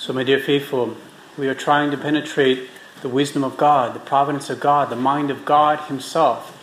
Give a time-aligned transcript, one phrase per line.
[0.00, 0.96] So, my dear faithful,
[1.36, 2.70] we are trying to penetrate
[3.02, 6.56] the wisdom of God, the providence of God, the mind of God Himself,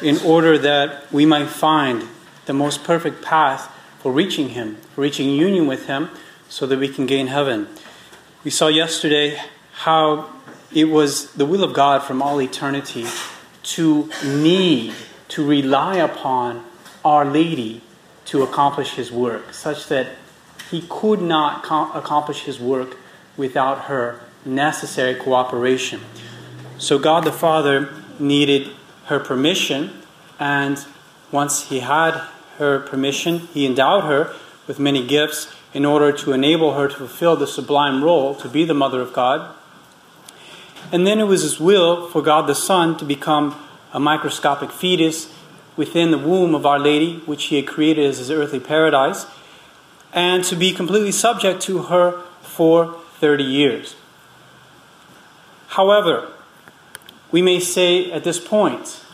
[0.00, 2.04] in order that we might find
[2.46, 3.68] the most perfect path
[3.98, 6.10] for reaching Him, for reaching union with Him,
[6.48, 7.66] so that we can gain heaven.
[8.44, 9.42] We saw yesterday
[9.72, 10.30] how
[10.72, 13.06] it was the will of God from all eternity
[13.74, 14.94] to need,
[15.30, 16.64] to rely upon
[17.04, 17.80] Our Lady
[18.26, 20.10] to accomplish His work, such that
[20.70, 22.96] He could not com- accomplish His work
[23.36, 26.00] without her necessary cooperation.
[26.78, 28.70] So God the Father needed
[29.06, 29.90] her permission,
[30.38, 30.84] and
[31.30, 32.20] once He had
[32.58, 34.34] her permission, He endowed her
[34.66, 38.64] with many gifts in order to enable her to fulfill the sublime role to be
[38.64, 39.54] the Mother of God.
[40.90, 43.56] And then it was His will for God the Son to become
[43.92, 45.32] a microscopic fetus
[45.76, 49.26] within the womb of Our Lady, which He had created as His earthly paradise,
[50.12, 53.96] and to be completely subject to her for 30 years.
[55.68, 56.32] However,
[57.30, 59.04] we may say at this point,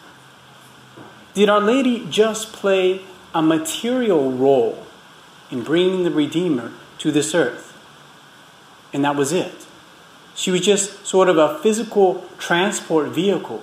[1.35, 3.01] did Our Lady just play
[3.35, 4.87] a material role
[5.51, 7.77] in bringing the Redeemer to this earth?
[8.93, 9.67] And that was it.
[10.37, 13.63] She was just sort of a physical transport vehicle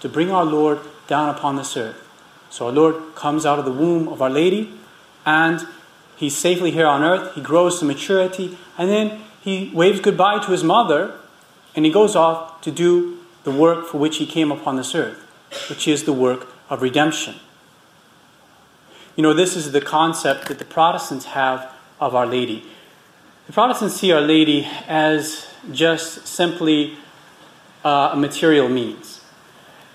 [0.00, 2.08] to bring our Lord down upon this earth.
[2.48, 4.72] So our Lord comes out of the womb of Our Lady,
[5.24, 5.66] and
[6.22, 7.34] he's safely here on earth.
[7.34, 11.18] He grows to maturity, and then he waves goodbye to his mother,
[11.74, 15.18] and he goes off to do the work for which he came upon this earth,
[15.68, 17.34] which is the work of redemption.
[19.16, 22.64] You know, this is the concept that the Protestants have of Our Lady.
[23.48, 26.98] The Protestants see Our Lady as just simply
[27.84, 29.22] uh, a material means,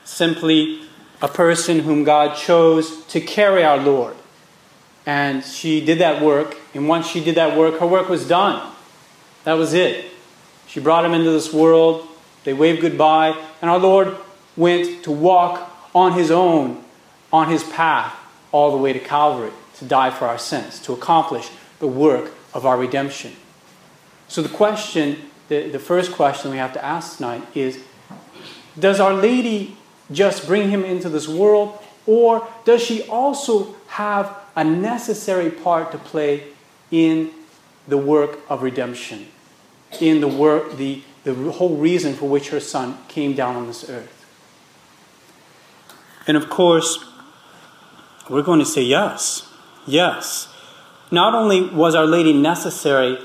[0.03, 0.81] simply
[1.21, 4.17] a person whom God chose to carry our Lord.
[5.07, 8.73] And she did that work, and once she did that work, her work was done.
[9.45, 10.11] That was it.
[10.67, 12.05] She brought him into this world,
[12.43, 14.17] they waved goodbye, and our Lord
[14.57, 16.83] went to walk on his own,
[17.31, 18.13] on his path,
[18.51, 22.65] all the way to Calvary, to die for our sins, to accomplish the work of
[22.65, 23.31] our redemption.
[24.27, 27.79] So the question, the, the first question we have to ask tonight is
[28.77, 29.77] Does Our Lady
[30.11, 35.99] just bring him into this world, or does she also have a necessary part to
[35.99, 36.43] play
[36.89, 37.29] in
[37.87, 39.27] the work of redemption,
[40.01, 43.87] in the work, the, the whole reason for which her son came down on this
[43.87, 44.25] earth?
[46.25, 47.05] And of course,
[48.29, 49.47] we're going to say yes.
[49.85, 50.51] Yes.
[51.11, 53.19] Not only was Our Lady necessary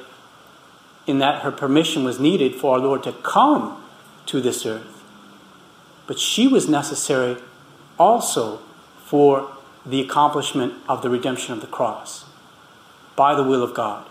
[1.07, 3.83] in that her permission was needed for our Lord to come
[4.27, 5.03] to this earth,
[6.07, 7.39] but she was necessary
[7.99, 8.59] also
[9.07, 9.51] for
[9.85, 12.25] the accomplishment of the redemption of the cross
[13.17, 14.07] by the will of God.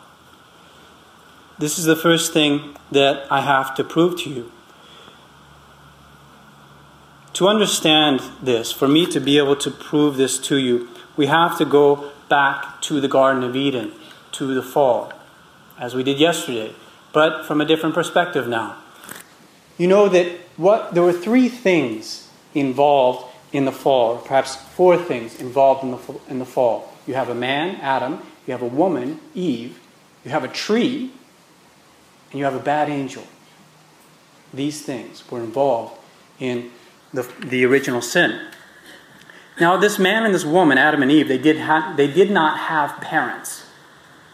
[1.57, 4.51] This is the first thing that I have to prove to you.
[7.33, 11.57] To understand this, for me to be able to prove this to you, we have
[11.59, 13.91] to go back to the Garden of Eden,
[14.33, 15.13] to the fall,
[15.79, 16.73] as we did yesterday,
[17.13, 18.77] but from a different perspective now.
[19.77, 20.27] You know that
[20.57, 26.19] what there were three things involved in the fall, perhaps four things involved in the,
[26.29, 26.93] in the fall.
[27.05, 29.79] You have a man, Adam, you have a woman, Eve,
[30.23, 31.11] you have a tree,
[32.31, 33.23] and you have a bad angel.
[34.53, 35.95] These things were involved
[36.39, 36.71] in
[37.13, 38.39] the, the original sin.
[39.59, 42.57] Now, this man and this woman, Adam and Eve, they did, ha- they did not
[42.57, 43.65] have parents.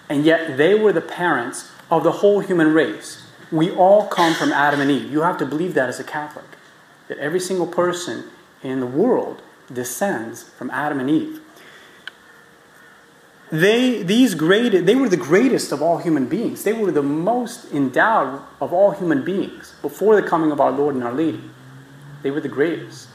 [0.10, 3.24] And yet they were the parents of the whole human race.
[3.52, 5.12] We all come from Adam and Eve.
[5.12, 6.46] You have to believe that as a Catholic.
[7.08, 8.30] That every single person
[8.64, 9.42] in the world
[9.72, 11.42] descends from Adam and Eve.
[13.50, 16.64] They, these great, they were the greatest of all human beings.
[16.64, 20.96] They were the most endowed of all human beings before the coming of our Lord
[20.96, 21.42] and our Lady.
[22.24, 23.08] They were the greatest.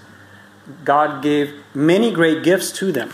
[0.84, 3.12] God gave many great gifts to them.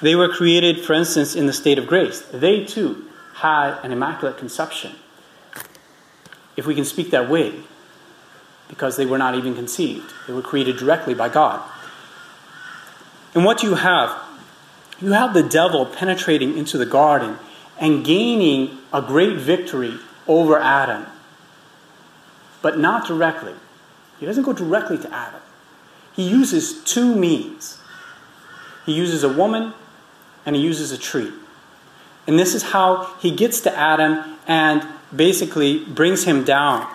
[0.00, 2.20] They were created, for instance, in the state of grace.
[2.32, 4.92] They too had an immaculate conception,
[6.56, 7.62] if we can speak that way,
[8.68, 10.12] because they were not even conceived.
[10.26, 11.68] They were created directly by God.
[13.34, 14.16] And what do you have,
[15.00, 17.38] you have the devil penetrating into the garden
[17.78, 19.94] and gaining a great victory
[20.26, 21.06] over Adam,
[22.62, 23.54] but not directly.
[24.18, 25.40] He doesn't go directly to Adam.
[26.14, 27.78] He uses two means.
[28.84, 29.72] He uses a woman
[30.44, 31.32] and he uses a tree.
[32.26, 36.92] And this is how he gets to Adam and basically brings him down.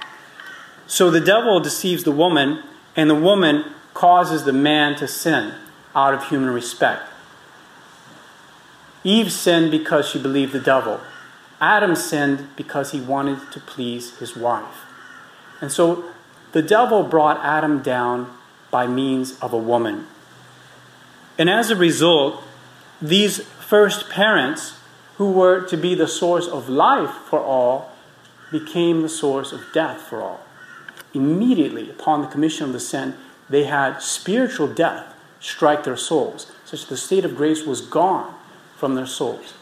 [0.94, 2.62] So the devil deceives the woman,
[2.96, 5.56] and the woman causes the man to sin
[5.96, 7.02] out of human respect.
[9.04, 11.02] Eve sinned because she believed the devil.
[11.60, 14.86] Adam sinned because he wanted to please his wife.
[15.62, 16.12] And so
[16.52, 18.32] the devil brought Adam down
[18.70, 20.06] by means of a woman.
[21.40, 22.44] And as a result,
[23.02, 24.76] these first parents,
[25.16, 27.92] who were to be the source of life for all,
[28.52, 30.43] became the source of death for all.
[31.14, 33.16] Immediately upon the commission of the sin,
[33.50, 38.34] they had spiritual death strike their souls, such that the state of grace was gone
[38.78, 39.54] from their souls.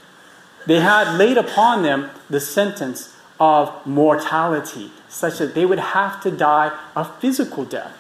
[0.68, 6.30] They had laid upon them the sentence of mortality, such that they would have to
[6.30, 7.98] die a physical death.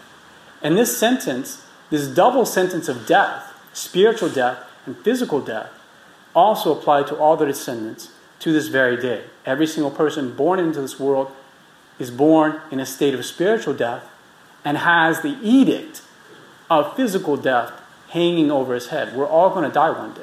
[0.62, 5.71] And this sentence, this double sentence of death, spiritual death and physical death,
[6.36, 9.24] also applied to all their descendants to this very day.
[9.45, 11.31] Every single person born into this world
[11.99, 14.03] is born in a state of spiritual death
[14.63, 16.01] and has the edict
[16.69, 17.71] of physical death
[18.09, 19.15] hanging over his head.
[19.15, 20.21] We're all going to die one day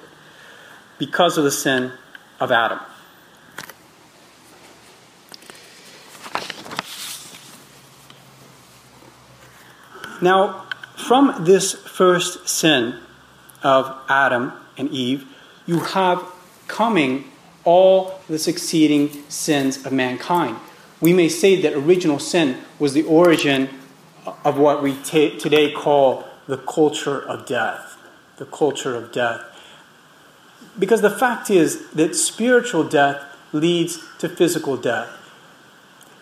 [0.98, 1.92] because of the sin
[2.40, 2.80] of Adam.
[10.20, 10.66] Now,
[10.96, 12.98] from this first sin
[13.62, 15.26] of Adam and Eve,
[15.66, 16.24] you have
[16.66, 17.24] coming
[17.64, 20.56] all the succeeding sins of mankind.
[21.00, 23.68] We may say that original sin was the origin
[24.44, 27.96] of what we t- today call the culture of death.
[28.36, 29.42] The culture of death.
[30.78, 33.22] Because the fact is that spiritual death
[33.52, 35.08] leads to physical death.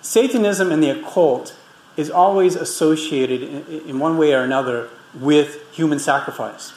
[0.01, 1.57] Satanism and the occult
[1.97, 6.73] is always associated in, in one way or another with human sacrifice.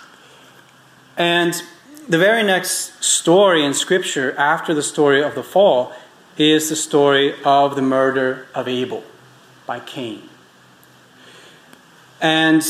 [1.18, 1.62] And
[2.08, 5.94] the very next story in Scripture after the story of the fall
[6.40, 9.04] is the story of the murder of Abel
[9.68, 10.24] by Cain.
[12.22, 12.64] And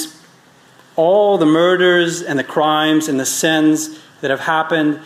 [0.95, 4.99] all the murders and the crimes and the sins that have happened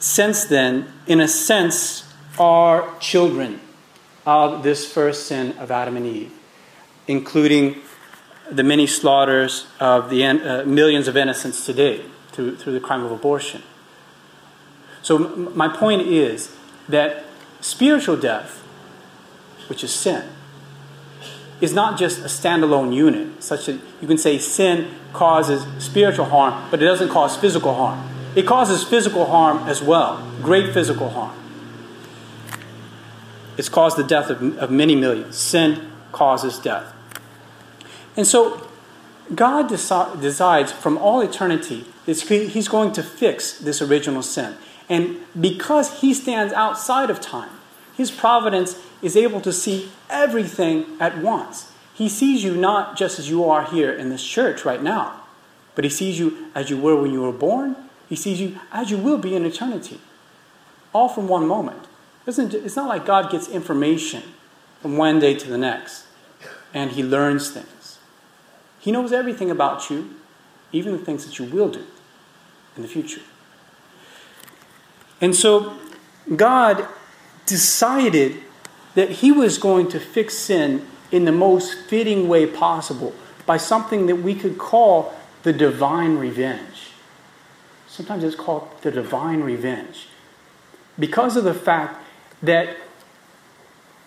[0.00, 3.60] since then, in a sense, are children
[4.26, 6.32] of this first sin of Adam and Eve,
[7.06, 7.76] including
[8.50, 13.12] the many slaughters of the uh, millions of innocents today through, through the crime of
[13.12, 13.62] abortion.
[15.02, 16.54] So, my point is
[16.88, 17.24] that
[17.64, 18.58] spiritual death,
[19.70, 20.22] which is sin,
[21.62, 26.68] is not just a standalone unit, such that you can say sin causes spiritual harm,
[26.70, 28.06] but it doesn't cause physical harm.
[28.36, 31.34] It causes physical harm as well, great physical harm.
[33.56, 35.38] It's caused the death of, of many millions.
[35.38, 36.92] Sin causes death.
[38.14, 38.68] And so
[39.34, 44.54] God deci- decides from all eternity that He's going to fix this original sin.
[44.88, 47.50] And because He stands outside of time,
[47.96, 51.72] His providence is able to see everything at once.
[51.94, 55.20] He sees you not just as you are here in this church right now,
[55.74, 57.76] but He sees you as you were when you were born.
[58.08, 60.00] He sees you as you will be in eternity,
[60.92, 61.86] all from one moment.
[62.26, 64.22] It's not like God gets information
[64.80, 66.06] from one day to the next
[66.72, 67.98] and He learns things.
[68.80, 70.14] He knows everything about you,
[70.72, 71.84] even the things that you will do
[72.76, 73.22] in the future.
[75.20, 75.76] And so
[76.34, 76.86] God
[77.46, 78.36] decided
[78.94, 83.14] that He was going to fix sin in the most fitting way possible
[83.46, 86.90] by something that we could call the divine revenge.
[87.86, 90.08] Sometimes it's called the divine revenge.
[90.98, 92.02] Because of the fact
[92.42, 92.76] that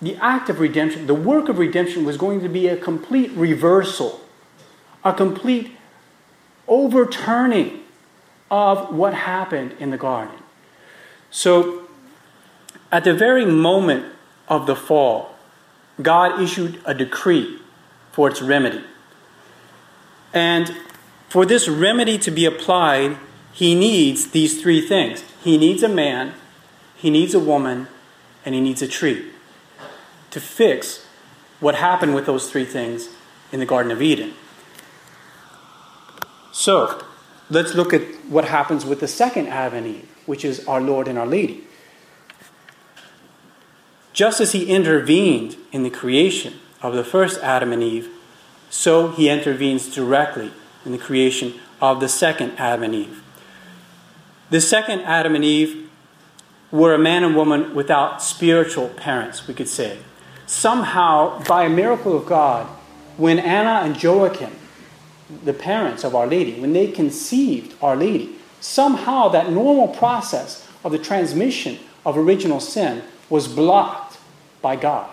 [0.01, 4.21] the act of redemption, the work of redemption, was going to be a complete reversal,
[5.03, 5.71] a complete
[6.67, 7.83] overturning
[8.51, 10.35] of what happened in the garden.
[11.29, 11.87] So,
[12.91, 14.05] at the very moment
[14.47, 15.35] of the fall,
[16.01, 17.59] God issued a decree
[18.11, 18.83] for its remedy.
[20.33, 20.75] And
[21.29, 23.17] for this remedy to be applied,
[23.51, 26.33] he needs these three things he needs a man,
[26.95, 27.87] he needs a woman,
[28.43, 29.31] and he needs a tree
[30.29, 31.05] to fix
[31.59, 33.09] what happened with those three things
[33.51, 34.33] in the Garden of Eden.
[36.51, 37.01] So,
[37.49, 41.07] let's look at what happens with the second Adam and Eve, which is our Lord
[41.07, 41.63] and our Lady.
[44.13, 48.09] Just as he intervened in the creation of the first Adam and Eve,
[48.69, 50.51] so he intervenes directly
[50.85, 53.23] in the creation of the second Adam and Eve.
[54.49, 55.89] The second Adam and Eve
[56.71, 59.99] were a man and woman without spiritual parents, we could say.
[60.45, 62.65] Somehow, by a miracle of God,
[63.17, 64.55] when Anna and Joachim,
[65.43, 70.91] the parents of Our Lady, when they conceived Our Lady, somehow that normal process of
[70.91, 74.17] the transmission of original sin was blocked
[74.61, 75.09] by God.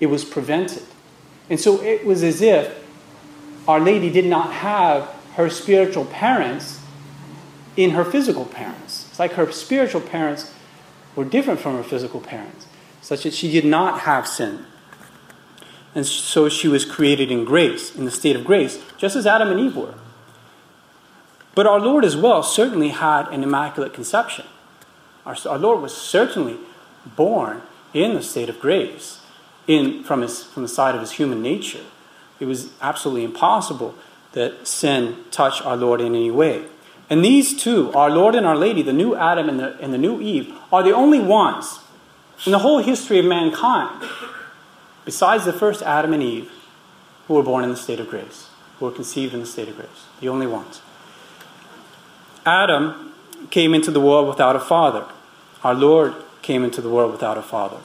[0.00, 0.82] It was prevented.
[1.50, 2.82] And so it was as if
[3.68, 6.80] Our Lady did not have her spiritual parents
[7.76, 9.06] in her physical parents.
[9.10, 10.52] It's like her spiritual parents
[11.14, 12.66] were different from her physical parents,
[13.00, 14.64] such that she did not have sin.
[15.94, 19.50] And so she was created in grace, in the state of grace, just as Adam
[19.50, 19.94] and Eve were.
[21.54, 24.46] But our Lord as well certainly had an immaculate conception.
[25.26, 26.56] Our, our Lord was certainly
[27.16, 29.20] born in the state of grace
[29.66, 31.84] in, from, his, from the side of his human nature.
[32.40, 33.94] It was absolutely impossible
[34.32, 36.64] that sin touch our Lord in any way.
[37.10, 39.98] And these two, our Lord and our Lady, the new Adam and the, and the
[39.98, 41.80] new Eve, are the only ones
[42.46, 44.08] in the whole history of mankind,
[45.04, 46.50] besides the first Adam and Eve,
[47.28, 49.76] who were born in the state of grace, who were conceived in the state of
[49.76, 50.06] grace.
[50.20, 50.80] The only ones.
[52.44, 53.12] Adam
[53.50, 55.06] came into the world without a father.
[55.62, 57.78] Our Lord came into the world without a father.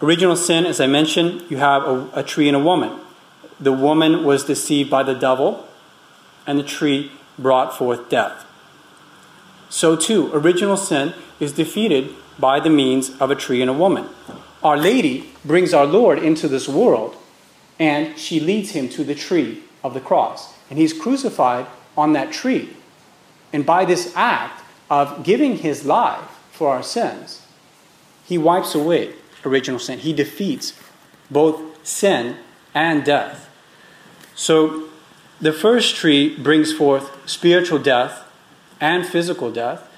[0.00, 3.00] Original sin, as I mentioned, you have a, a tree and a woman.
[3.58, 5.66] The woman was deceived by the devil,
[6.46, 8.44] and the tree brought forth death.
[9.68, 14.08] So, too, original sin is defeated by the means of a tree and a woman.
[14.62, 17.16] Our Lady brings our Lord into this world,
[17.78, 20.54] and she leads him to the tree of the cross.
[20.68, 21.66] And he's crucified
[21.96, 22.75] on that tree.
[23.56, 27.40] And by this act of giving his life for our sins,
[28.22, 29.14] he wipes away
[29.46, 29.98] original sin.
[29.98, 30.78] He defeats
[31.30, 32.36] both sin
[32.74, 33.48] and death.
[34.34, 34.90] So
[35.40, 38.24] the first tree brings forth spiritual death
[38.78, 39.88] and physical death,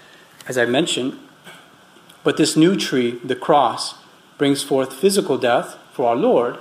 [0.47, 1.19] as I mentioned.
[2.23, 3.97] But this new tree, the cross,
[4.39, 6.59] brings forth physical death for our Lord,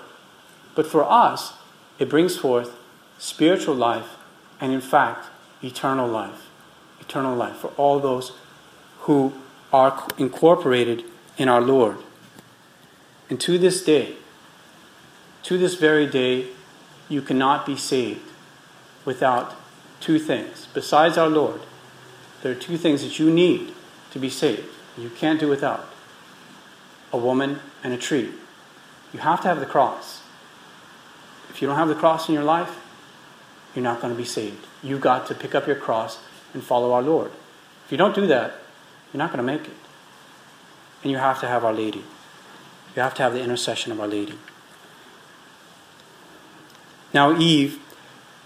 [0.74, 1.54] but for us,
[2.00, 2.75] it brings forth
[3.20, 4.16] spiritual life
[4.60, 5.27] and, in fact,
[5.62, 6.47] eternal life.
[7.08, 8.34] Eternal life for all those
[9.02, 9.34] who
[9.72, 11.04] are incorporated
[11.38, 11.98] in our Lord.
[13.30, 14.16] And to this day,
[15.44, 16.48] to this very day,
[17.10, 18.30] you cannot be saved
[19.06, 19.56] without
[20.00, 20.68] two things.
[20.74, 21.62] Besides our Lord,
[22.42, 23.74] there are two things that you need
[24.12, 24.68] to be saved.
[24.98, 25.88] You can't do without
[27.14, 28.32] a woman and a tree.
[29.14, 30.24] You have to have the cross.
[31.50, 32.80] If you don't have the cross in your life,
[33.74, 34.66] you're not going to be saved.
[34.84, 36.20] You've got to pick up your cross
[36.54, 37.32] and follow our Lord.
[37.86, 38.56] If you don't do that,
[39.13, 39.75] you're not going to make it.
[41.04, 42.04] And you have to have Our Lady.
[42.96, 44.34] You have to have the intercession of Our Lady.
[47.13, 47.80] Now, Eve,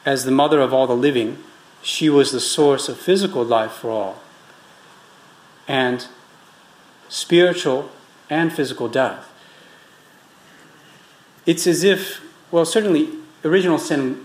[0.06, 1.38] as the mother of all the living,
[1.82, 4.22] she was the source of physical life for all,
[5.68, 6.08] and
[7.10, 7.90] spiritual
[8.30, 9.32] and physical death.
[11.46, 13.10] It's as if, well, certainly,
[13.44, 14.24] original sin,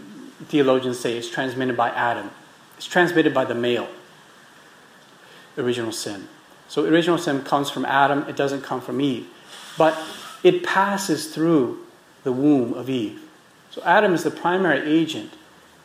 [0.49, 2.31] theologians say, is transmitted by Adam.
[2.77, 3.89] It's transmitted by the male,
[5.57, 6.29] original sin.
[6.69, 9.29] So, original sin comes from Adam, it doesn't come from Eve
[9.77, 9.99] but
[10.43, 11.85] it passes through
[12.25, 13.21] the womb of Eve.
[13.71, 15.35] So Adam is the primary agent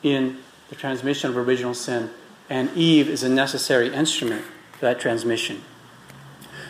[0.01, 2.09] in the transmission of original sin,
[2.49, 5.61] and Eve is a necessary instrument for that transmission.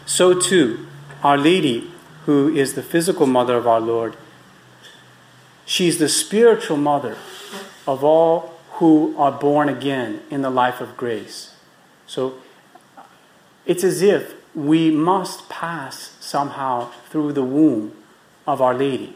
[0.06, 0.88] So too,
[1.24, 1.92] Our Lady,
[2.25, 4.18] who is the physical mother of our Lord,
[5.66, 7.18] she's the spiritual mother
[7.88, 8.50] of all
[8.82, 11.54] who are born again in the life of grace.
[12.08, 12.40] So
[13.64, 17.96] it's as if we must pass somehow through the womb
[18.48, 19.16] of Our Lady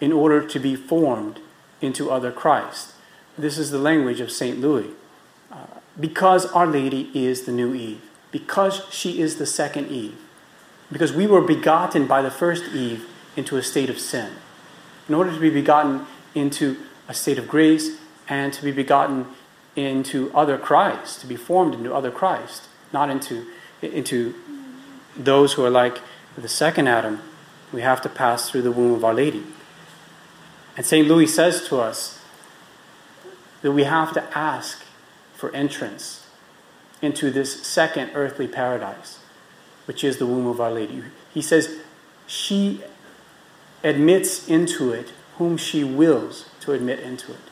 [0.00, 1.40] in order to be formed
[1.80, 2.92] into other Christ.
[3.36, 4.60] This is the language of St.
[4.60, 4.90] Louis.
[5.50, 5.66] Uh,
[5.98, 8.00] because Our Lady is the new Eve,
[8.30, 10.16] because she is the second Eve,
[10.92, 14.30] because we were begotten by the first Eve into a state of sin.
[15.08, 16.76] In order to be begotten into
[17.08, 17.99] a state of grace
[18.30, 19.26] and to be begotten
[19.76, 23.46] into other Christ, to be formed into other Christ, not into
[23.82, 24.34] into
[25.16, 26.00] those who are like
[26.36, 27.20] the second Adam,
[27.72, 29.42] we have to pass through the womb of Our Lady.
[30.76, 31.06] And St.
[31.06, 32.20] Louis says to us
[33.62, 34.84] that we have to ask
[35.34, 36.26] for entrance
[37.02, 39.18] into this second earthly paradise,
[39.86, 41.02] which is the womb of Our Lady.
[41.32, 41.78] He says,
[42.26, 42.82] She
[43.82, 47.49] admits into it whom she wills to admit into it.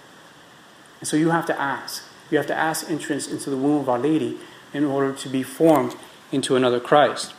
[1.00, 2.04] And so you have to ask.
[2.30, 4.38] You have to ask entrance into the womb of Our Lady
[4.72, 5.94] in order to be formed
[6.30, 7.32] into another Christ.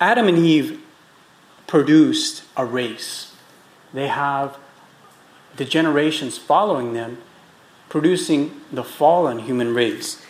[0.00, 0.82] Adam and Eve
[1.66, 3.34] produced a race.
[3.94, 4.58] They have
[5.56, 7.18] the generations following them
[7.88, 10.24] producing the fallen human race.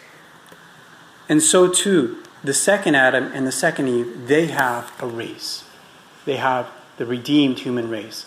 [1.28, 5.62] And so too, the second Adam and the second Eve, they have a race.
[6.25, 8.26] They have the redeemed human race.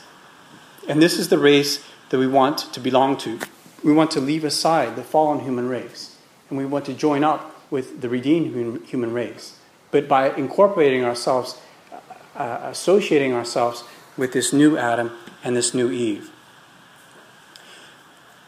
[0.87, 3.39] And this is the race that we want to belong to.
[3.83, 6.17] We want to leave aside the fallen human race
[6.49, 9.59] and we want to join up with the redeemed human race.
[9.91, 11.59] But by incorporating ourselves,
[11.91, 13.83] uh, uh, associating ourselves
[14.17, 15.11] with this new Adam
[15.43, 16.31] and this new Eve.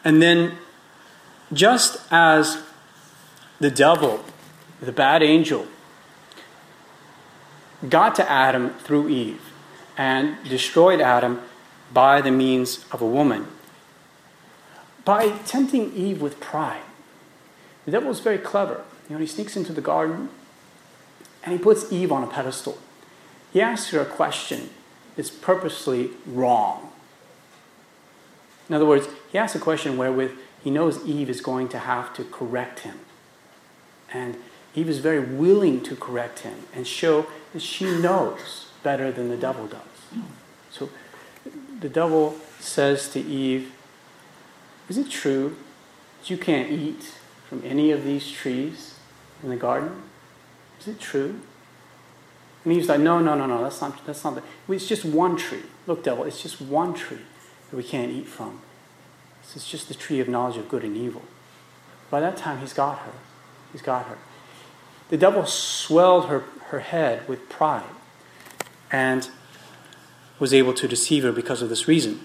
[0.03, 0.57] And then,
[1.51, 2.61] just as
[3.59, 4.23] the devil
[4.81, 5.65] the bad angel,
[7.87, 9.41] got to Adam through Eve
[9.97, 11.41] and destroyed Adam
[11.93, 13.47] by the means of a woman.
[15.05, 16.81] By tempting Eve with pride,
[17.85, 18.83] the devil is very clever.
[19.09, 20.29] You know, he sneaks into the garden
[21.43, 22.77] and he puts Eve on a pedestal.
[23.53, 24.69] He asks her a question
[25.15, 26.91] that's purposely wrong.
[28.67, 32.13] In other words, he asks a question wherewith he knows Eve is going to have
[32.15, 32.99] to correct him.
[34.11, 34.37] And
[34.75, 39.37] Eve is very willing to correct him and show that she knows better than the
[39.37, 39.81] devil does.
[40.69, 40.89] So
[41.79, 43.71] the devil says to Eve,
[44.89, 45.55] Is it true
[46.19, 47.13] that you can't eat
[47.47, 48.99] from any of these trees
[49.43, 50.03] in the garden?
[50.79, 51.39] Is it true?
[52.63, 55.37] And Eve's like, No, no, no, no, that's not, that's not the, it's just one
[55.37, 55.63] tree.
[55.85, 57.21] Look, devil, it's just one tree
[57.69, 58.61] that we can't eat from.
[59.41, 61.21] It's just the tree of knowledge of good and evil.
[62.09, 63.13] By that time, he's got her.
[63.71, 64.17] He's got her.
[65.09, 67.83] The devil swelled her, her head with pride
[68.91, 69.29] and
[70.39, 72.19] was able to deceive her because of this reason.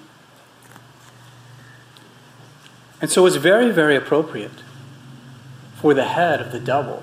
[3.00, 4.62] And so it's very, very appropriate
[5.76, 7.02] for the head of the devil,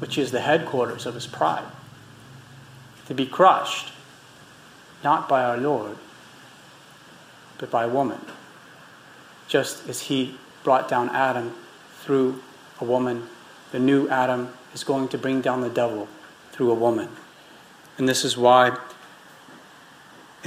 [0.00, 1.64] which is the headquarters of his pride,
[3.06, 3.92] to be crushed,
[5.04, 5.96] not by our Lord,
[7.58, 8.20] but by a woman,
[9.46, 11.54] just as he brought down Adam
[12.00, 12.42] through
[12.80, 13.28] a woman.
[13.70, 16.08] The new Adam is going to bring down the devil
[16.52, 17.08] through a woman.
[17.98, 18.76] And this is why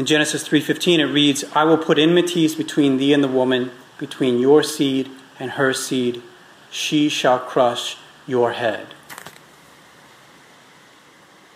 [0.01, 4.39] in Genesis 3:15 it reads, "I will put enmities between thee and the woman, between
[4.39, 6.24] your seed and her seed.
[6.72, 8.96] She shall crush your head."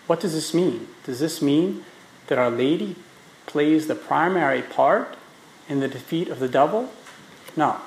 [0.06, 0.88] What does this mean?
[1.08, 1.84] Does this mean
[2.28, 2.98] that Our Lady
[3.48, 5.18] plays the primary part
[5.68, 6.92] in the defeat of the devil?
[7.56, 7.78] No.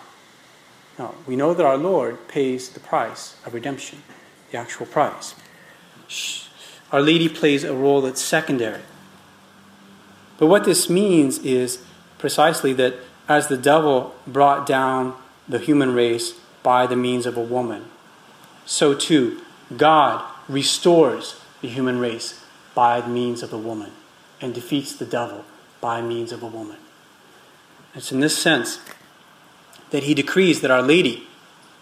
[0.99, 1.15] No.
[1.25, 4.03] We know that our Lord pays the price of redemption,
[4.51, 5.37] the actual price.
[6.91, 8.83] Our Lady plays a role that's secondary.
[10.39, 11.83] But what this means is
[12.17, 12.95] precisely that
[13.29, 15.15] as the devil brought down
[15.49, 17.85] the human race by the means of a woman,
[18.65, 19.41] so too
[19.77, 23.93] God restores the human race by the means of a woman
[24.41, 25.45] and defeats the devil
[25.81, 26.77] by means of a woman.
[27.95, 28.81] It's in this sense
[29.91, 31.27] that he decrees that Our Lady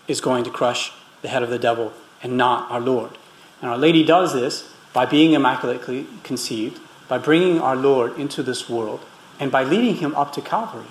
[0.09, 0.93] is going to crush
[1.23, 1.93] the head of the devil
[2.23, 3.19] and not our Lord.
[3.61, 8.69] And Our Lady does this by being immaculately conceived by bringing our Lord into this
[8.69, 9.01] world
[9.39, 10.87] and by leading him up to Calvary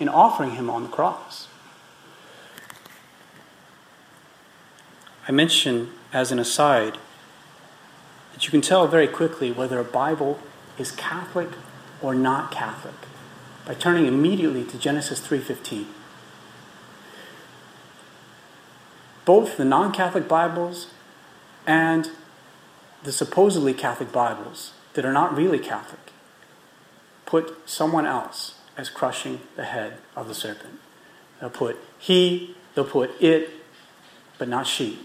[0.00, 1.48] and offering him on the cross.
[5.28, 6.98] I mention as an aside
[8.32, 10.40] that you can tell very quickly whether a Bible
[10.78, 11.50] is Catholic
[12.00, 12.94] or not Catholic
[13.64, 15.86] by turning immediately to Genesis 3:15.
[19.24, 20.88] Both the non-Catholic Bibles
[21.64, 22.10] and
[23.04, 26.00] the supposedly Catholic Bibles that are not really Catholic
[27.32, 30.78] put someone else as crushing the head of the serpent.
[31.40, 33.50] They'll put he, they'll put it,
[34.38, 34.98] but not she,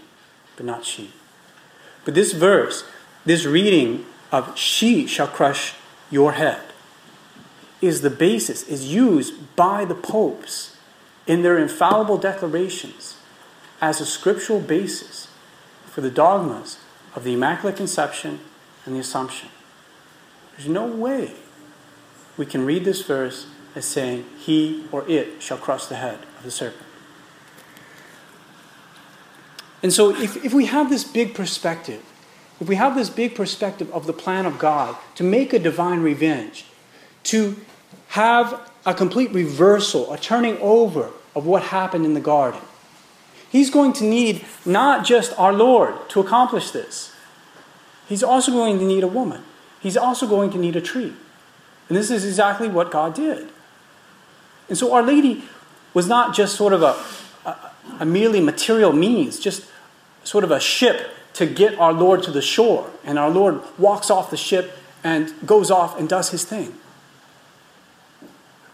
[0.56, 1.12] but not she.
[2.04, 2.84] But this verse,
[3.24, 5.74] this reading of she shall crush
[6.10, 6.60] your head,
[7.80, 10.76] is the basis, is used by the popes
[11.26, 13.16] in their infallible declarations
[13.80, 15.28] as a scriptural basis
[15.86, 16.78] for the dogmas
[17.14, 18.40] of the Immaculate Conception
[18.84, 19.48] and the Assumption.
[20.58, 21.34] There's no way
[22.36, 26.42] we can read this verse as saying, He or it shall crush the head of
[26.42, 26.82] the serpent.
[29.84, 32.02] And so, if, if we have this big perspective,
[32.60, 36.00] if we have this big perspective of the plan of God to make a divine
[36.00, 36.64] revenge,
[37.24, 37.56] to
[38.08, 42.60] have a complete reversal, a turning over of what happened in the garden,
[43.48, 47.14] He's going to need not just our Lord to accomplish this,
[48.08, 49.44] He's also going to need a woman
[49.80, 51.12] he's also going to need a tree.
[51.88, 53.48] And this is exactly what God did.
[54.68, 55.44] And so Our Lady
[55.94, 59.64] was not just sort of a, a, a merely material means, just
[60.24, 62.90] sort of a ship to get our Lord to the shore.
[63.04, 66.74] And our Lord walks off the ship and goes off and does his thing.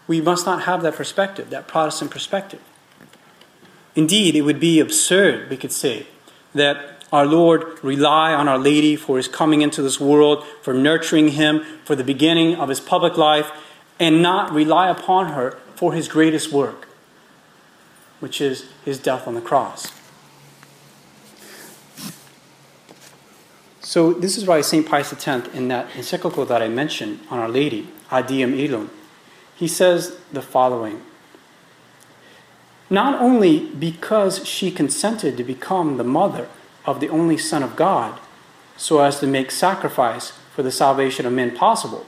[0.07, 2.61] We must not have that perspective, that Protestant perspective.
[3.95, 6.07] Indeed, it would be absurd, we could say,
[6.53, 11.29] that our Lord rely on Our Lady for his coming into this world, for nurturing
[11.29, 13.51] him, for the beginning of his public life,
[13.99, 16.87] and not rely upon her for his greatest work,
[18.19, 19.91] which is his death on the cross.
[23.81, 24.85] So, this is why St.
[24.85, 28.89] Pius X, in that encyclical that I mentioned on Our Lady, Ad Illum,
[29.55, 31.01] he says the following
[32.89, 36.49] Not only because she consented to become the mother
[36.85, 38.19] of the only Son of God
[38.77, 42.05] so as to make sacrifice for the salvation of men possible,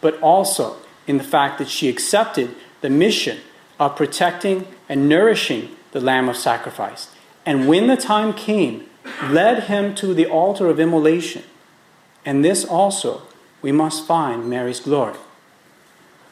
[0.00, 3.38] but also in the fact that she accepted the mission
[3.78, 7.08] of protecting and nourishing the lamb of sacrifice.
[7.44, 8.86] And when the time came,
[9.28, 11.42] led him to the altar of immolation.
[12.24, 13.22] And this also
[13.62, 15.16] we must find Mary's glory.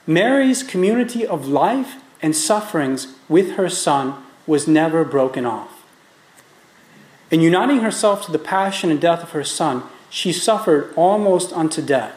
[0.07, 5.78] Mary's community of life and sufferings with her son was never broken off.
[7.31, 11.83] In uniting herself to the passion and death of her son, she suffered almost unto
[11.83, 12.15] death.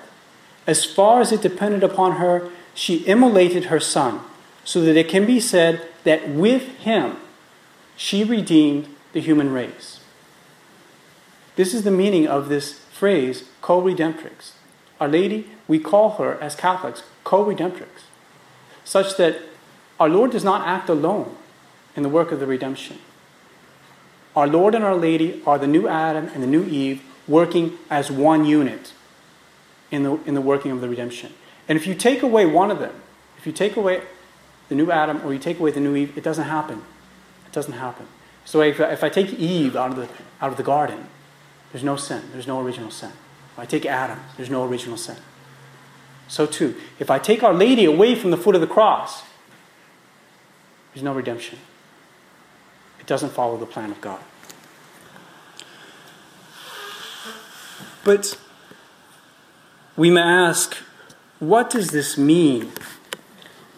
[0.65, 4.21] As far as it depended upon her, she immolated her son,
[4.63, 7.17] so that it can be said that with him
[7.97, 9.99] she redeemed the human race.
[11.55, 14.53] This is the meaning of this phrase, co redemptrix.
[14.99, 18.05] Our Lady, we call her as Catholics co redemptrix,
[18.85, 19.41] such that
[19.99, 21.35] our Lord does not act alone
[21.95, 22.99] in the work of the redemption.
[24.35, 28.09] Our Lord and Our Lady are the new Adam and the new Eve working as
[28.11, 28.93] one unit
[29.89, 31.33] in the, in the working of the redemption.
[31.67, 32.95] And if you take away one of them,
[33.37, 34.01] if you take away
[34.69, 36.83] the new Adam or you take away the new Eve, it doesn't happen.
[37.45, 38.07] It doesn't happen.
[38.45, 40.09] So if, if I take Eve out of, the,
[40.41, 41.07] out of the garden,
[41.71, 42.23] there's no sin.
[42.31, 43.11] There's no original sin.
[43.53, 45.17] If I take Adam, there's no original sin.
[46.27, 49.23] So too, if I take Our Lady away from the foot of the cross,
[50.93, 51.59] there's no redemption.
[53.11, 54.21] Doesn't follow the plan of God.
[58.05, 58.39] But
[59.97, 60.77] we may ask,
[61.39, 62.71] what does this mean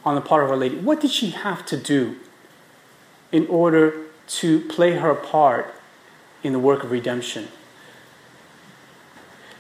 [0.06, 0.76] on the part of Our Lady?
[0.76, 2.17] What did she have to do
[3.32, 5.74] in order to play her part
[6.43, 7.48] in the work of redemption?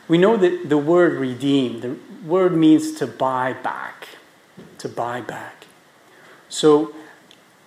[0.07, 4.09] We know that the word redeem, the word means to buy back,
[4.77, 5.65] to buy back.
[6.47, 6.93] So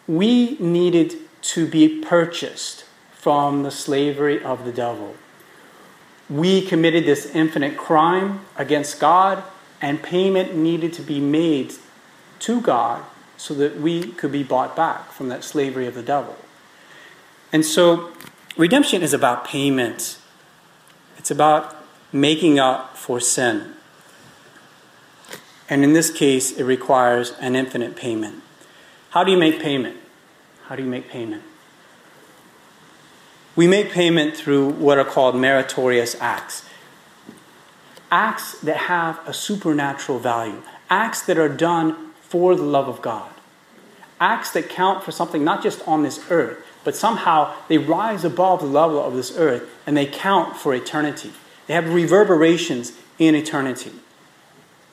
[0.07, 5.15] we needed to be purchased from the slavery of the devil.
[6.29, 9.43] We committed this infinite crime against God,
[9.81, 11.75] and payment needed to be made
[12.41, 13.05] to God
[13.37, 16.37] so that we could be bought back from that slavery of the devil.
[17.53, 18.13] And so,
[18.57, 20.19] redemption is about payment,
[21.17, 21.77] it's about
[22.13, 23.75] making up for sin.
[25.69, 28.43] And in this case, it requires an infinite payment.
[29.11, 29.97] How do you make payment?
[30.69, 31.45] How do you make payment?
[33.55, 36.65] We make payment through what are called meritorious acts.
[38.11, 43.31] Acts that have a supernatural value, acts that are done for the love of God,
[44.21, 48.61] acts that count for something not just on this earth, but somehow they rise above
[48.61, 51.33] the level of this earth and they count for eternity.
[51.67, 53.93] They have reverberations in eternity.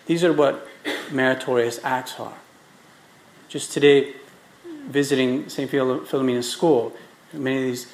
[0.05, 0.67] These are what
[1.11, 2.37] meritorious acts are.
[3.47, 4.13] Just today,
[4.87, 5.69] visiting St.
[5.69, 6.93] Philomena's school,
[7.33, 7.87] many of these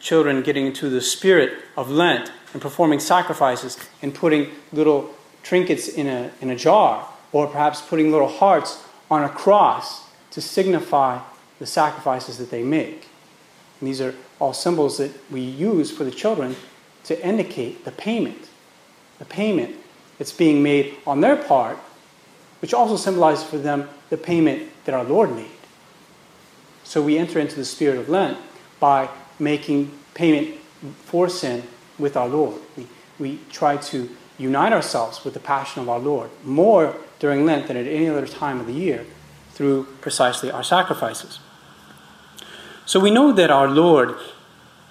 [0.00, 6.06] children getting into the spirit of Lent and performing sacrifices and putting little trinkets in
[6.06, 11.20] a, in a jar, or perhaps putting little hearts on a cross to signify
[11.58, 13.08] the sacrifices that they make.
[13.80, 16.56] And these are all symbols that we use for the children
[17.04, 18.48] to indicate the payment,
[19.18, 19.76] the payment
[20.18, 21.76] that's being made on their part,
[22.60, 25.51] which also symbolizes for them the payment that our Lord made.
[26.92, 28.36] So we enter into the spirit of Lent
[28.78, 30.56] by making payment
[31.06, 31.62] for sin
[31.98, 32.60] with our Lord.
[32.76, 32.86] We,
[33.18, 37.78] we try to unite ourselves with the passion of our Lord more during Lent than
[37.78, 39.06] at any other time of the year
[39.52, 41.40] through precisely our sacrifices.
[42.84, 44.14] So we know that our Lord,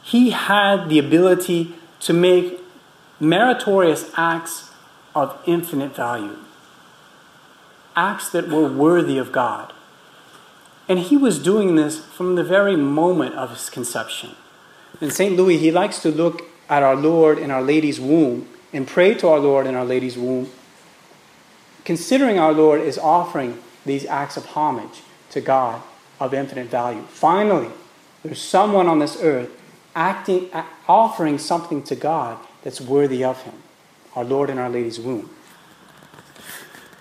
[0.02, 2.60] He had the ability to make
[3.20, 4.72] meritorious acts
[5.14, 6.40] of infinite value,
[7.96, 9.72] acts that were worthy of God.
[10.92, 14.36] And he was doing this from the very moment of his conception.
[15.00, 15.38] In St.
[15.38, 19.30] Louis, he likes to look at our Lord in Our Lady's womb and pray to
[19.30, 20.50] our Lord in Our Lady's womb,
[21.86, 25.82] considering our Lord is offering these acts of homage to God
[26.20, 27.04] of infinite value.
[27.04, 27.70] Finally,
[28.22, 29.50] there's someone on this earth
[29.96, 30.50] acting,
[30.90, 33.56] offering something to God that's worthy of Him,
[34.14, 35.30] our Lord in Our Lady's womb.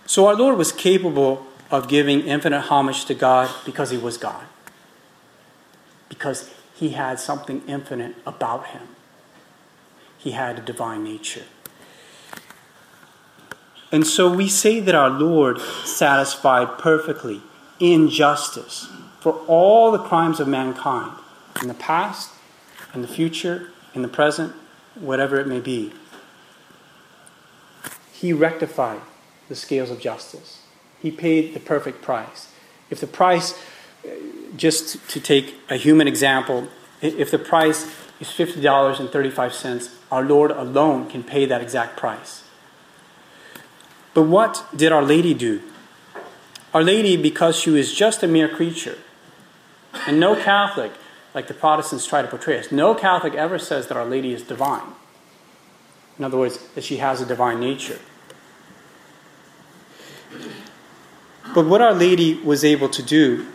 [0.07, 4.45] So our Lord was capable of giving infinite homage to God because He was God,
[6.09, 8.89] because He had something infinite about Him.
[10.19, 11.45] He had a divine nature.
[13.93, 17.43] And so we say that our Lord satisfied perfectly
[17.79, 18.89] in justice
[19.21, 21.13] for all the crimes of mankind
[21.61, 22.31] in the past
[22.95, 24.53] in the future, in the present,
[24.95, 25.93] whatever it may be.
[28.13, 29.01] He rectified
[29.49, 30.63] the scales of justice.
[31.01, 32.53] He paid the perfect price.
[32.91, 33.59] If the price,
[34.57, 36.69] just to take a human example,
[37.01, 37.87] if the price
[38.21, 39.95] is $50.35.
[40.13, 42.45] Our Lord alone can pay that exact price.
[44.13, 45.63] But what did Our Lady do?
[46.75, 48.99] Our Lady, because she was just a mere creature,
[50.07, 50.93] and no Catholic,
[51.35, 54.43] like the Protestants try to portray us, no Catholic ever says that Our Lady is
[54.43, 54.93] divine.
[56.19, 57.99] In other words, that she has a divine nature.
[61.55, 63.47] But what Our Lady was able to do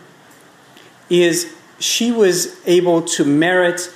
[1.08, 3.92] is she was able to merit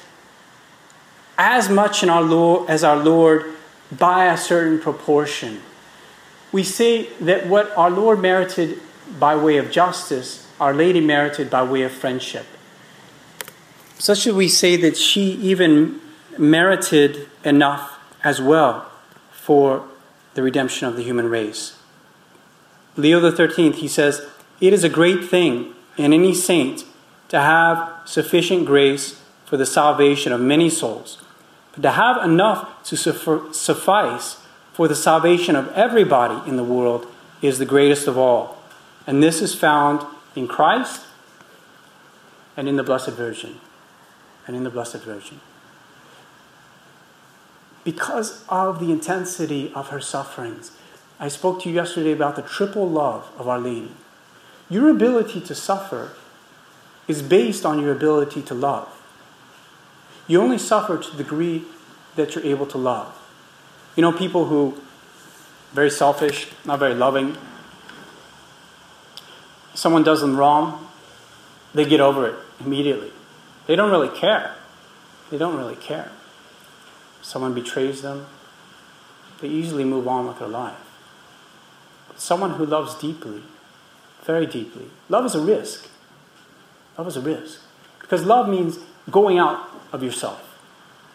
[1.38, 3.54] as much in our Lord as our Lord
[3.90, 5.60] by a certain proportion.
[6.52, 8.78] We say that what our Lord merited
[9.18, 12.46] by way of justice, Our Lady merited by way of friendship.
[13.98, 16.00] Such that we say that she even
[16.38, 18.90] merited enough as well
[19.30, 19.88] for
[20.34, 21.79] the redemption of the human race.
[22.96, 24.26] Leo XIII, he says,
[24.60, 26.84] It is a great thing in any saint
[27.28, 31.22] to have sufficient grace for the salvation of many souls,
[31.72, 34.36] but to have enough to suffice
[34.72, 37.06] for the salvation of everybody in the world
[37.42, 38.58] is the greatest of all.
[39.06, 41.02] And this is found in Christ
[42.56, 43.60] and in the Blessed Virgin.
[44.46, 45.40] And in the Blessed Virgin.
[47.84, 50.72] Because of the intensity of her sufferings,
[51.22, 53.92] I spoke to you yesterday about the triple love of Our Lady.
[54.70, 56.12] Your ability to suffer
[57.06, 58.88] is based on your ability to love.
[60.26, 61.64] You only suffer to the degree
[62.16, 63.14] that you're able to love.
[63.96, 64.80] You know, people who
[65.72, 67.36] very selfish, not very loving.
[69.74, 70.88] Someone does them wrong,
[71.74, 73.12] they get over it immediately.
[73.66, 74.54] They don't really care.
[75.30, 76.10] They don't really care.
[77.20, 78.26] Someone betrays them,
[79.42, 80.89] they easily move on with their life
[82.20, 83.42] someone who loves deeply,
[84.24, 84.86] very deeply.
[85.08, 85.88] Love is a risk.
[86.98, 87.62] Love is a risk.
[87.98, 88.78] Because love means
[89.10, 90.58] going out of yourself,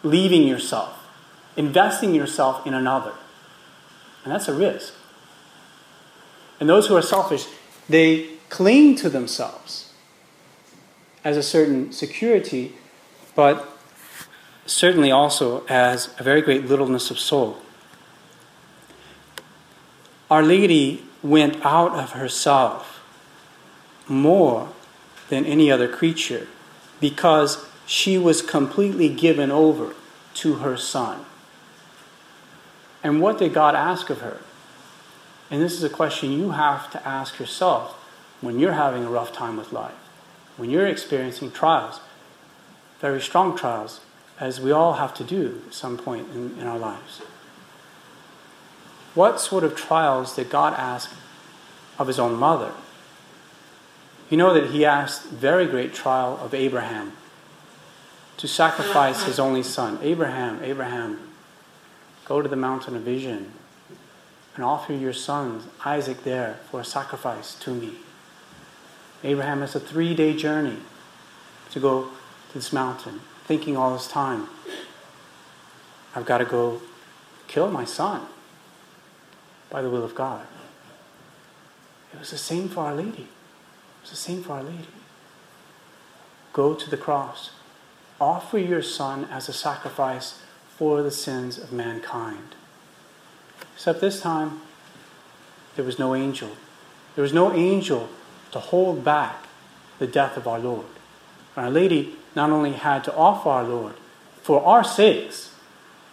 [0.04, 1.08] leaving yourself,
[1.56, 3.14] investing yourself in another.
[4.24, 4.96] And that's a risk.
[6.60, 7.46] And those who are selfish,
[7.88, 9.94] they cling to themselves
[11.24, 12.74] as a certain security,
[13.36, 13.68] but
[14.66, 17.58] certainly also as a very great littleness of soul.
[20.36, 23.02] Our Lady went out of herself
[24.06, 24.68] more
[25.30, 26.48] than any other creature
[27.00, 29.96] because she was completely given over
[30.34, 31.24] to her Son.
[33.02, 34.42] And what did God ask of her?
[35.50, 37.94] And this is a question you have to ask yourself
[38.42, 39.96] when you're having a rough time with life,
[40.58, 42.02] when you're experiencing trials,
[43.00, 44.02] very strong trials,
[44.38, 47.22] as we all have to do at some point in, in our lives.
[49.16, 51.10] What sort of trials did God ask
[51.98, 52.74] of his own mother?
[54.30, 57.14] You know that he asked very great trial of Abraham
[58.38, 60.00] to sacrifice his only son.
[60.02, 61.30] Abraham, Abraham,
[62.26, 63.54] go to the mountain of vision
[64.56, 67.94] and offer your son Isaac there for a sacrifice to me.
[69.24, 70.78] Abraham has a three day journey
[71.72, 72.10] to go
[72.50, 74.48] to this mountain, thinking all this time,
[76.14, 76.82] I've got to go
[77.48, 78.28] kill my son
[79.70, 80.46] by the will of God.
[82.14, 83.24] It was the same for Our Lady.
[83.24, 84.88] It was the same for Our Lady.
[86.54, 87.52] Go to the cross.
[88.20, 90.42] Offer your son as a sacrifice
[90.78, 92.56] for the sins of mankind.
[93.74, 94.62] Except this time,
[95.76, 96.52] there was no angel.
[97.16, 98.10] There was no angel
[98.52, 99.48] to hold back
[100.00, 100.86] the death of our Lord.
[101.58, 103.96] Our Lady not only had to offer our Lord
[104.42, 105.54] for our sakes,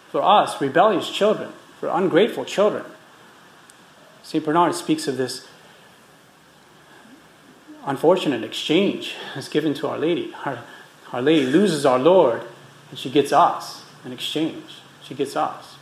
[0.09, 2.83] for us, rebellious children, for ungrateful children,
[4.23, 4.43] St.
[4.43, 5.45] Bernard speaks of this
[7.85, 10.33] unfortunate exchange that's given to Our Lady.
[10.45, 10.63] Our,
[11.11, 12.41] our Lady loses our Lord,
[12.89, 14.79] and she gets us in exchange.
[15.03, 15.75] She gets us.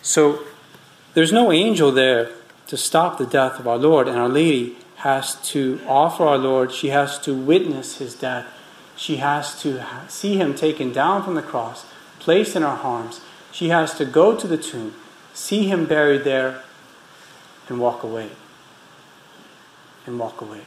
[0.00, 0.44] So
[1.14, 2.30] there's no angel there
[2.68, 6.72] to stop the death of our Lord, and Our Lady has to offer our Lord,
[6.72, 8.46] she has to witness his death,
[8.96, 11.84] she has to see him taken down from the cross,
[12.18, 13.20] placed in our arms,
[13.52, 14.94] she has to go to the tomb,
[15.34, 16.62] see him buried there,
[17.68, 18.30] and walk away.
[20.06, 20.62] And walk away.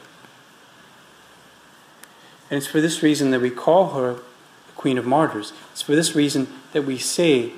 [2.50, 5.52] And it's for this reason that we call her the Queen of Martyrs.
[5.72, 7.52] It's for this reason that we say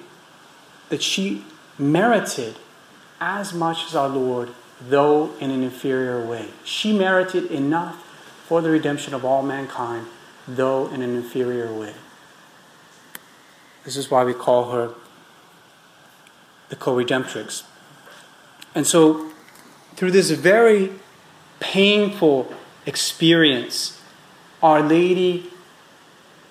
[0.91, 1.45] that she
[1.79, 2.57] merited
[3.21, 4.51] as much as our Lord,
[4.81, 6.49] though in an inferior way.
[6.65, 7.97] She merited enough
[8.47, 10.07] for the redemption of all mankind,
[10.47, 11.95] though in an inferior way.
[13.85, 14.93] This is why we call her
[16.69, 17.65] the co redemptrix.
[18.75, 19.32] And so
[19.97, 20.93] through this very
[21.61, 22.53] painful
[22.87, 24.01] experience,
[24.63, 25.51] Our Lady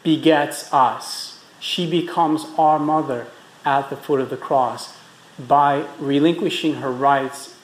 [0.03, 1.43] begets us.
[1.59, 3.27] She becomes our mother
[3.63, 4.97] at the foot of the cross
[5.37, 7.55] by relinquishing her rights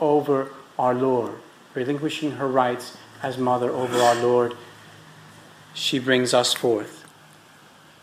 [0.00, 1.34] over our Lord,
[1.74, 4.54] relinquishing her rights as mother over our Lord.
[5.74, 7.04] She brings us forth.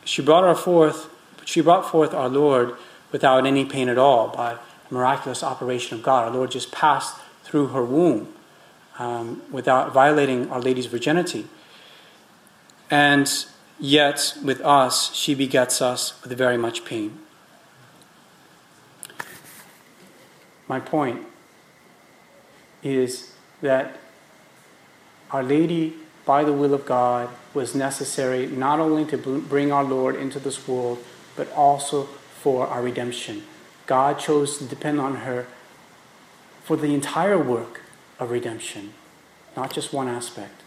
[0.03, 1.09] She brought our forth,
[1.45, 2.75] she brought forth our Lord
[3.11, 4.57] without any pain at all by
[4.89, 6.25] miraculous operation of God.
[6.25, 8.33] Our Lord just passed through her womb
[8.99, 11.47] um, without violating Our Lady's virginity.
[12.89, 13.29] And
[13.79, 17.19] yet, with us, she begets us with very much pain.
[20.67, 21.21] My point
[22.83, 23.97] is that
[25.31, 25.95] Our Lady,
[26.25, 30.67] by the will of God, was necessary not only to bring our Lord into this
[30.67, 31.03] world,
[31.35, 32.03] but also
[32.41, 33.43] for our redemption.
[33.85, 35.47] God chose to depend on her
[36.63, 37.81] for the entire work
[38.19, 38.93] of redemption,
[39.55, 40.61] not just one aspect.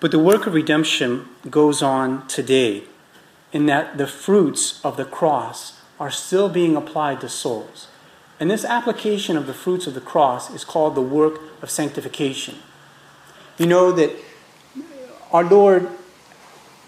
[0.00, 2.84] But the work of redemption goes on today
[3.52, 7.88] in that the fruits of the cross are still being applied to souls.
[8.40, 12.56] And this application of the fruits of the cross is called the work of sanctification.
[13.58, 14.10] You know that
[15.30, 15.88] our Lord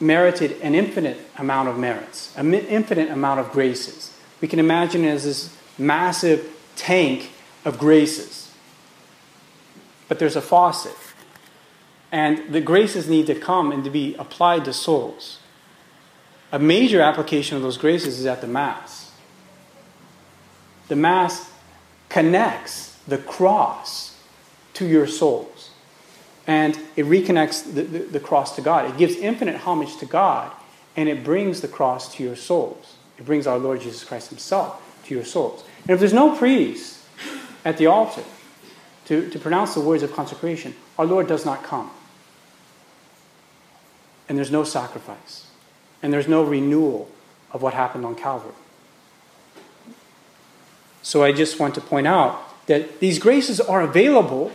[0.01, 4.17] merited an infinite amount of merits, an infinite amount of graces.
[4.41, 7.31] We can imagine it as this massive tank
[7.65, 8.53] of graces.
[10.09, 10.97] But there's a faucet.
[12.13, 15.39] And the graces need to come and to be applied to souls.
[16.53, 19.13] A major application of those graces is at the Mass.
[20.89, 21.51] The Mass
[22.09, 24.17] connects the cross
[24.75, 25.54] to your souls.
[26.47, 28.91] And it reconnects the, the, the, cross to God.
[28.91, 30.53] It gives infinite homage to God,
[30.95, 32.97] and it brings the cross to your souls.
[33.19, 35.65] It brings our Lord Jesus Christ Himself to your souls.
[35.83, 37.01] And if there's no priest
[37.65, 38.25] at the altar
[39.07, 41.91] to, to pronounce the words of consecration, our Lord does not come.
[44.29, 45.47] And there's no sacrifice.
[46.03, 47.11] And there's no renewal
[47.53, 48.53] of what happened on Calvary.
[51.03, 54.51] So I just want to point out that these graces are available,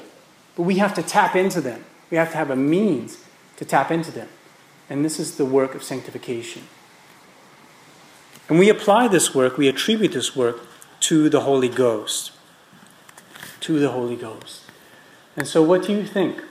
[0.55, 1.85] but we have to tap into them.
[2.09, 3.23] We have to have a means
[3.57, 4.27] to tap into them.
[4.89, 6.63] And this is the work of sanctification.
[8.47, 10.61] And we apply this work, we attribute this work
[11.01, 12.31] to the Holy Ghost.
[13.61, 14.63] To the Holy Ghost.
[15.37, 16.41] And so, what do you think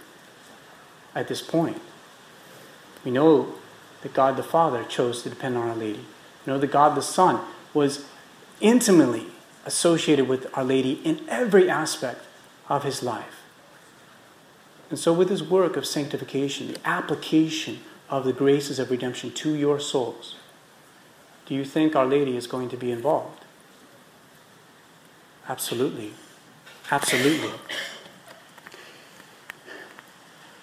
[1.14, 1.80] at this point?
[3.04, 3.54] We know
[4.02, 6.04] that God the Father chose to depend on Our Lady.
[6.46, 7.40] We know that God the Son
[7.74, 8.06] was
[8.60, 9.26] intimately
[9.66, 12.24] associated with Our Lady in every aspect
[12.68, 13.42] of his life.
[14.90, 19.54] And so, with this work of sanctification, the application of the graces of redemption to
[19.54, 20.36] your souls,
[21.46, 23.44] do you think Our Lady is going to be involved?
[25.48, 26.12] Absolutely.
[26.90, 27.50] Absolutely.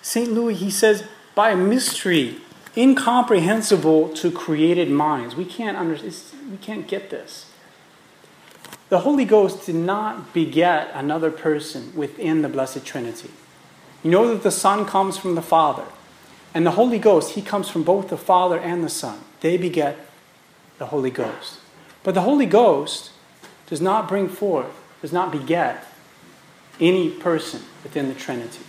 [0.02, 0.32] St.
[0.32, 2.38] Louis, he says, by a mystery
[2.78, 5.36] incomprehensible to created minds.
[5.36, 7.52] We can't understand, we can't get this.
[8.90, 13.32] The Holy Ghost did not beget another person within the Blessed Trinity.
[14.06, 15.84] You know that the Son comes from the Father,
[16.54, 19.20] and the Holy Ghost, he comes from both the Father and the Son.
[19.42, 19.98] They beget
[20.78, 21.58] the Holy Ghost.
[22.04, 23.10] But the Holy Ghost
[23.66, 25.88] does not bring forth, does not beget
[26.80, 28.62] any person within the Trinity.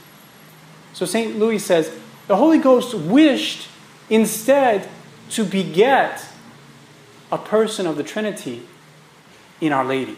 [0.94, 1.38] So St.
[1.38, 1.94] Louis says
[2.28, 3.68] the Holy Ghost wished
[4.08, 4.88] instead
[5.32, 6.24] to beget
[7.30, 8.62] a person of the Trinity
[9.60, 10.16] in Our Lady.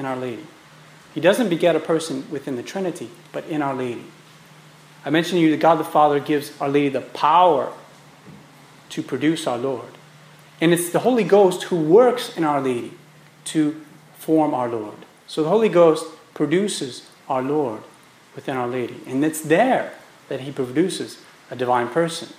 [0.00, 0.46] In Our Lady.
[1.14, 4.04] He doesn't beget a person within the Trinity, but in Our Lady.
[5.06, 7.72] I mentioned to you that God the Father gives Our Lady the power
[8.88, 9.88] to produce our Lord.
[10.60, 12.92] And it's the Holy Ghost who works in Our Lady
[13.44, 13.80] to
[14.18, 14.96] form our Lord.
[15.28, 17.82] So the Holy Ghost produces our Lord
[18.34, 19.00] within Our Lady.
[19.06, 19.92] And it's there
[20.28, 22.30] that He produces a divine person,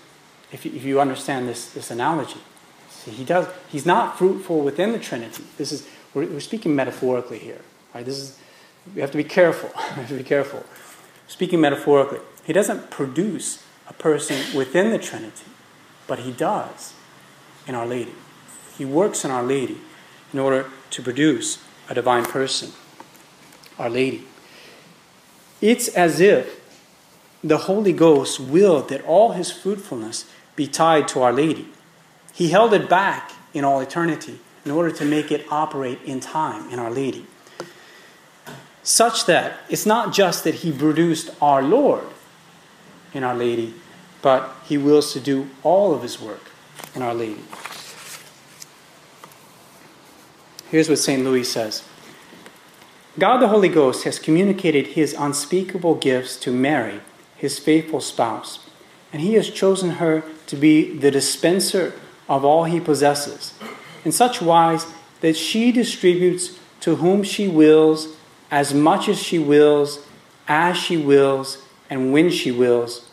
[0.52, 2.42] if you, if you understand this, this analogy.
[2.90, 5.44] See, he does, he's not fruitful within the Trinity.
[5.58, 7.62] This is, we're, we're speaking metaphorically here.
[7.96, 8.06] Right?
[8.06, 8.40] This is,
[8.94, 9.70] we have to be careful.
[9.76, 10.66] we have to be careful.
[11.28, 15.44] Speaking metaphorically, he doesn't produce a person within the Trinity,
[16.08, 16.94] but he does
[17.68, 18.14] in Our Lady.
[18.78, 19.80] He works in Our Lady
[20.32, 22.72] in order to produce a divine person,
[23.78, 24.24] Our Lady.
[25.60, 26.62] It's as if
[27.44, 30.24] the Holy Ghost willed that all his fruitfulness
[30.56, 31.68] be tied to Our Lady.
[32.34, 36.70] He held it back in all eternity in order to make it operate in time
[36.70, 37.26] in Our Lady.
[38.84, 42.06] Such that it's not just that he produced our Lord
[43.18, 43.74] in Our Lady,
[44.22, 46.52] but he wills to do all of his work
[46.96, 47.42] in Our Lady.
[50.70, 51.24] Here's what St.
[51.24, 51.84] Louis says
[53.20, 57.02] God the Holy Ghost has communicated his unspeakable gifts to Mary,
[57.36, 58.60] his faithful spouse,
[59.12, 61.94] and He has chosen her to be the dispenser
[62.28, 63.54] of all He possesses,
[64.04, 64.86] in such wise
[65.22, 68.10] that she distributes to whom she wills,
[68.52, 70.06] as much as she wills,
[70.48, 71.58] as she wills,
[71.90, 73.07] and when she wills,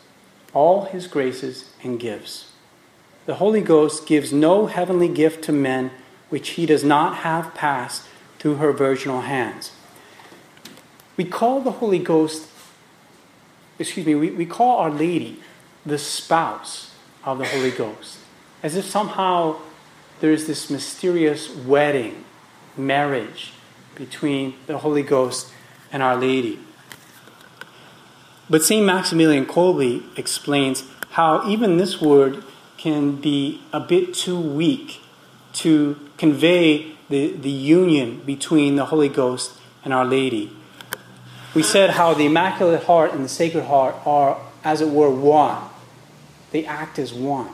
[0.55, 2.51] all His graces and gifts.
[3.27, 5.91] The Holy Ghost gives no heavenly gift to men
[6.29, 8.07] which He does not have passed
[8.39, 9.71] through her virginal hands.
[11.17, 12.47] We call the Holy Ghost,
[13.77, 15.39] excuse me, we, we call Our Lady
[15.85, 18.17] the spouse of the Holy Ghost,
[18.63, 19.57] as if somehow
[20.19, 22.23] there is this mysterious wedding,
[22.77, 23.53] marriage
[23.95, 25.51] between the Holy Ghost
[25.91, 26.59] and Our Lady.
[28.49, 28.85] But St.
[28.85, 32.43] Maximilian Kolbe explains how even this word
[32.77, 35.01] can be a bit too weak
[35.53, 40.51] to convey the, the union between the Holy Ghost and Our Lady.
[41.53, 45.63] We said how the Immaculate Heart and the Sacred Heart are, as it were, one.
[46.51, 47.49] They act as one.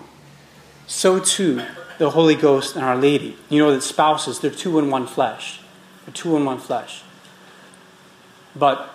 [0.88, 1.64] So too,
[2.00, 3.38] the Holy Ghost and Our Lady.
[3.50, 5.62] You know that spouses, they're two in one flesh.
[6.06, 7.04] They're two in one flesh.
[8.56, 8.91] But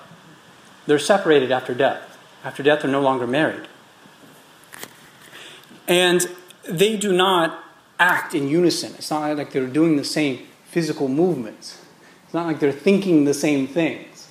[0.86, 2.18] they're separated after death.
[2.44, 3.68] After death, they're no longer married.
[5.88, 6.26] And
[6.68, 7.62] they do not
[7.98, 8.94] act in unison.
[8.96, 11.82] It's not like they're doing the same physical movements.
[12.24, 14.28] It's not like they're thinking the same things.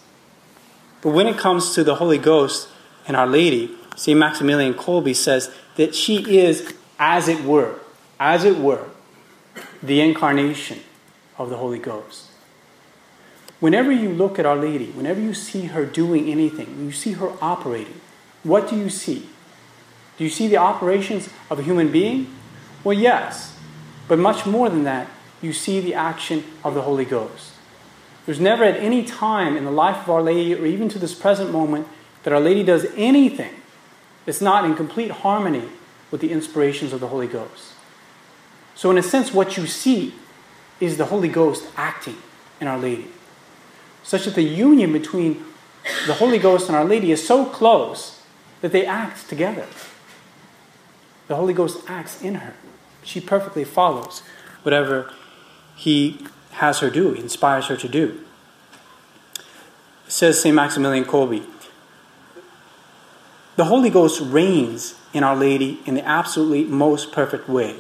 [1.02, 2.68] But when it comes to the Holy Ghost
[3.08, 4.18] and Our Lady, St.
[4.18, 7.80] Maximilian Kolbe says that she is, as it were,
[8.20, 8.90] as it were,
[9.82, 10.80] the incarnation
[11.38, 12.32] of the Holy Ghost.
[13.66, 17.32] Whenever you look at Our Lady, whenever you see her doing anything, you see her
[17.42, 18.00] operating,
[18.44, 19.28] what do you see?
[20.20, 22.32] Do you see the operations of a human being?
[22.84, 23.58] Well, yes.
[24.08, 25.08] But much more than that,
[25.42, 27.54] you see the action of the Holy Ghost.
[28.28, 31.16] There's never at any time in the life of Our Lady, or even to this
[31.16, 31.88] present moment,
[32.22, 33.56] that Our Lady does anything
[34.28, 35.70] that's not in complete harmony
[36.12, 37.74] with the inspirations of the Holy Ghost.
[38.76, 40.14] So, in a sense, what you see
[40.80, 42.18] is the Holy Ghost acting
[42.62, 43.08] in Our Lady,
[44.06, 45.44] such that the union between
[46.06, 48.22] the Holy Ghost and Our Lady is so close
[48.62, 49.66] that they act together.
[51.28, 52.54] The Holy Ghost acts in her.
[53.04, 54.22] She perfectly follows
[54.62, 55.12] whatever
[55.76, 58.20] He has her do, inspires her to do.
[60.08, 60.56] Says St.
[60.56, 61.44] Maximilian Kolbe
[63.56, 67.78] The Holy Ghost reigns in Our Lady in the absolutely most perfect way.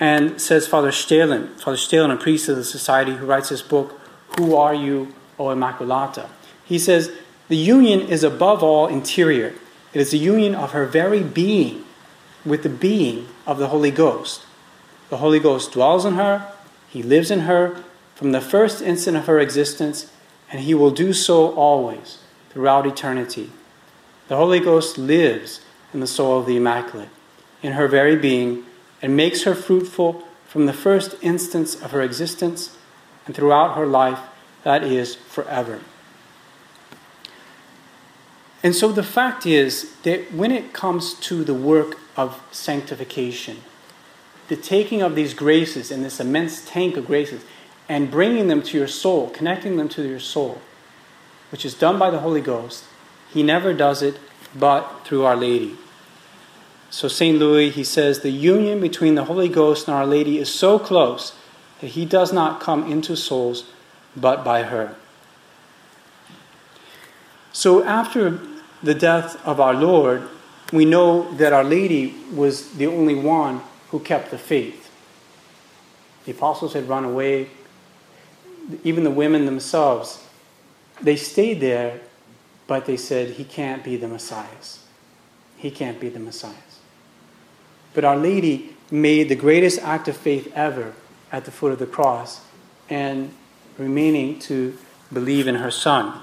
[0.00, 4.00] And says Father Stehlin, Father Stehlin, a priest of the Society who writes this book,
[4.36, 6.28] Who Are You, O Immaculata?
[6.64, 7.10] He says,
[7.48, 9.54] The union is above all interior.
[9.94, 11.84] It is the union of her very being
[12.44, 14.42] with the being of the Holy Ghost.
[15.08, 16.52] The Holy Ghost dwells in her,
[16.88, 17.82] He lives in her
[18.14, 20.10] from the first instant of her existence,
[20.50, 22.18] and He will do so always
[22.50, 23.50] throughout eternity.
[24.28, 25.60] The Holy Ghost lives
[25.94, 27.08] in the soul of the Immaculate,
[27.62, 28.64] in her very being,
[29.00, 32.75] and makes her fruitful from the first instance of her existence
[33.26, 34.20] and throughout her life,
[34.62, 35.80] that is, forever.
[38.62, 43.58] And so the fact is that when it comes to the work of sanctification,
[44.48, 47.44] the taking of these graces in this immense tank of graces
[47.88, 50.60] and bringing them to your soul, connecting them to your soul,
[51.50, 52.84] which is done by the Holy Ghost,
[53.32, 54.18] he never does it
[54.54, 55.76] but through Our Lady.
[56.90, 57.38] So St.
[57.38, 61.34] Louis, he says, the union between the Holy Ghost and Our Lady is so close
[61.80, 63.64] that he does not come into souls
[64.16, 64.96] but by her.
[67.52, 68.40] So after
[68.82, 70.28] the death of our Lord,
[70.72, 73.60] we know that Our Lady was the only one
[73.90, 74.90] who kept the faith.
[76.24, 77.48] The apostles had run away,
[78.82, 80.24] even the women themselves.
[81.00, 82.00] They stayed there,
[82.66, 84.46] but they said, He can't be the Messiah.
[85.56, 86.52] He can't be the Messiah.
[87.94, 90.94] But Our Lady made the greatest act of faith ever
[91.32, 92.40] at the foot of the cross
[92.88, 93.34] and
[93.78, 94.76] remaining to
[95.12, 96.20] believe in her Son.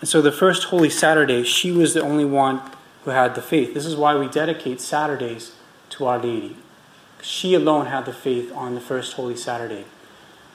[0.00, 2.60] And so the first Holy Saturday, she was the only one
[3.04, 3.74] who had the faith.
[3.74, 5.54] This is why we dedicate Saturdays
[5.90, 6.56] to Our Lady.
[7.22, 9.84] She alone had the faith on the first Holy Saturday.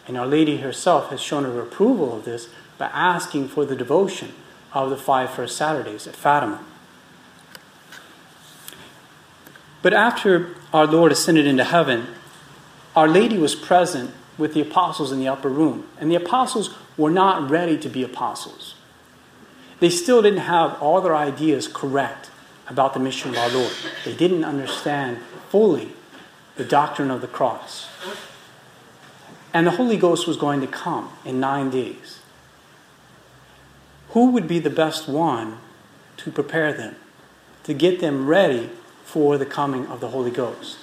[0.07, 4.33] And Our Lady herself has shown her approval of this by asking for the devotion
[4.73, 6.63] of the five first Saturdays at Fatima.
[9.81, 12.07] But after our Lord ascended into heaven,
[12.95, 15.87] Our Lady was present with the apostles in the upper room.
[15.99, 18.75] And the apostles were not ready to be apostles
[19.79, 22.29] they still didn't have all their ideas correct
[22.67, 23.73] about the mission of our Lord.
[24.05, 25.19] They didn't understand
[25.49, 25.93] fully
[26.55, 27.87] the doctrine of the cross.
[29.53, 32.19] And the Holy Ghost was going to come in nine days.
[34.09, 35.57] Who would be the best one
[36.17, 36.95] to prepare them,
[37.63, 38.69] to get them ready
[39.03, 40.78] for the coming of the Holy Ghost.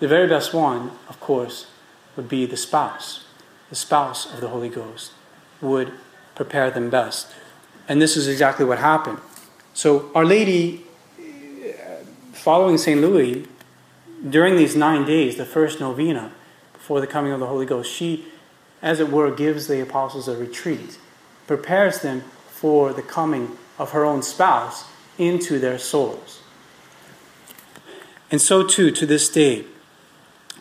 [0.00, 1.66] The very best one, of course,
[2.16, 3.26] would be the spouse.
[3.70, 5.12] The spouse of the Holy Ghost
[5.60, 5.92] would
[6.34, 7.32] prepare them best.
[7.88, 9.18] And this is exactly what happened.
[9.72, 10.84] So, Our Lady,
[11.18, 13.00] uh, following St.
[13.00, 13.46] Louis,
[14.28, 16.32] during these nine days, the first novena
[16.72, 18.26] before the coming of the Holy Ghost, she,
[18.82, 20.98] as it were, gives the apostles a retreat,
[21.46, 24.84] prepares them for the coming of her own spouse
[25.18, 26.40] into their souls.
[28.30, 29.64] And so, too, to this day,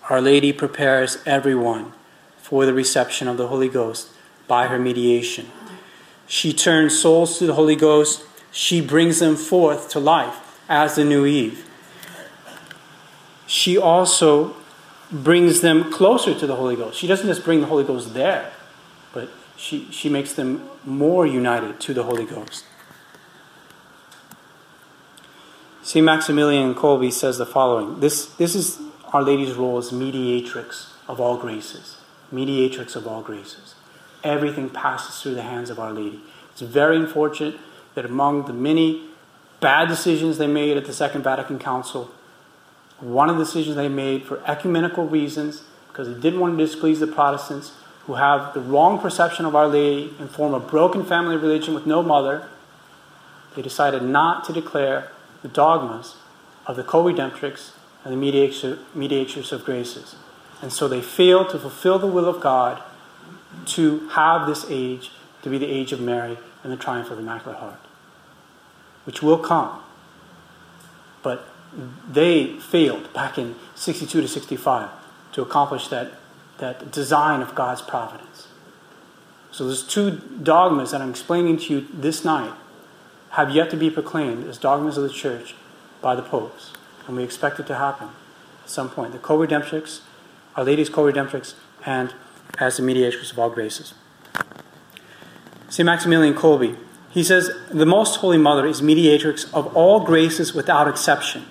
[0.10, 1.94] Our Lady prepares everyone
[2.38, 4.10] for the reception of the Holy Ghost
[4.48, 5.50] by her mediation.
[6.28, 11.06] She turns souls to the Holy Ghost, she brings them forth to life as the
[11.06, 11.66] new Eve.
[13.48, 14.56] She also
[15.12, 16.98] brings them closer to the Holy Ghost.
[16.98, 18.52] She doesn't just bring the Holy Ghost there,
[19.14, 22.66] but she, she makes them more united to the Holy Ghost.
[25.82, 26.06] St.
[26.06, 28.80] Maximilian Kolbe says the following this, this is
[29.14, 31.98] Our Lady's role is mediatrix of all graces.
[32.32, 33.76] Mediatrix of all graces.
[34.24, 36.20] Everything passes through the hands of Our Lady.
[36.52, 37.60] It's very unfortunate
[37.94, 39.04] that among the many
[39.60, 42.10] bad decisions they made at the Second Vatican Council,
[43.00, 47.00] one of the decisions they made for ecumenical reasons, because they didn't want to displease
[47.00, 47.74] the Protestants
[48.08, 51.86] who have the wrong perception of Our Lady and form a broken family religion with
[51.86, 52.48] no mother,
[53.56, 55.12] they decided not to declare
[55.44, 56.16] the dogmas
[56.66, 57.74] of the co-redemptrix
[58.04, 60.16] and the mediatrix of graces.
[60.62, 62.82] And so they failed to fulfill the will of God
[63.66, 67.24] to have this age to be the age of Mary and the triumph of the
[67.24, 67.80] Immaculate Heart,
[69.06, 69.82] which will come.
[71.22, 71.48] But
[72.10, 74.90] they failed back in 62 to 65
[75.34, 76.14] to accomplish that,
[76.60, 78.48] that design of God's providence.
[79.52, 82.54] So there's two dogmas that I'm explaining to you this night
[83.32, 85.56] have yet to be proclaimed as dogmas of the church
[86.02, 86.74] by the popes.
[87.08, 88.10] And we expect it to happen
[88.64, 89.12] at some point.
[89.14, 90.02] The co redemptrix,
[90.56, 91.54] Our Lady's co redemptrix,
[91.86, 92.14] and
[92.60, 93.94] as the mediatrix of all graces.
[95.70, 95.86] St.
[95.86, 96.78] Maximilian Kolbe,
[97.10, 101.46] he says, The Most Holy Mother is mediatrix of all graces without exception.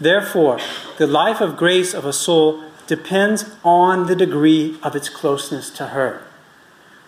[0.00, 0.58] Therefore,
[0.98, 5.88] the life of grace of a soul depends on the degree of its closeness to
[5.88, 6.22] her.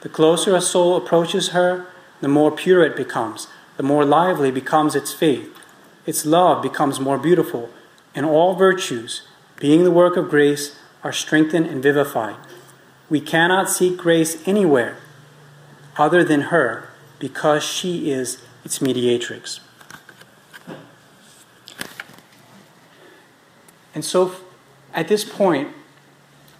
[0.01, 1.87] The closer a soul approaches her,
[2.21, 5.58] the more pure it becomes, the more lively becomes its faith.
[6.09, 7.69] Its love becomes more beautiful,
[8.15, 9.29] and all virtues,
[9.61, 12.37] being the work of grace, are strengthened and vivified.
[13.11, 14.97] We cannot seek grace anywhere
[15.99, 16.89] other than her
[17.19, 19.61] because she is its mediatrix.
[23.95, 24.33] And so,
[24.95, 25.69] at this point,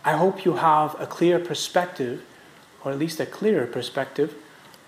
[0.05, 2.23] I hope you have a clear perspective,
[2.85, 4.35] or at least a clearer perspective,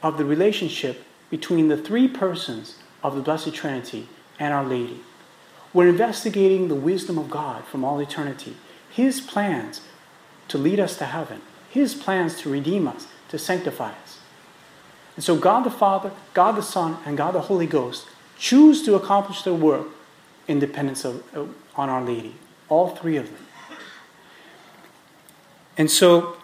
[0.02, 4.06] of the relationship between the three persons of the Blessed Trinity
[4.40, 5.00] and Our Lady.
[5.72, 8.56] We're investigating the wisdom of God from all eternity,
[8.90, 9.82] His plans
[10.48, 14.18] to lead us to heaven, His plans to redeem us, to sanctify us.
[15.14, 18.96] And so, God the Father, God the Son, and God the Holy Ghost choose to
[18.96, 19.86] accomplish their work
[20.48, 21.22] in dependence of,
[21.76, 22.34] on Our Lady,
[22.68, 23.46] all three of them.
[25.78, 26.36] And so,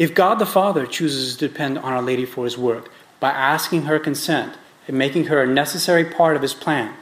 [0.00, 3.82] if God the Father chooses to depend on Our Lady for His work, by asking
[3.82, 4.54] her consent
[4.86, 6.94] and making her a necessary part of his plan.